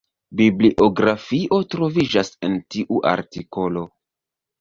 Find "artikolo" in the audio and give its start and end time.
3.13-3.85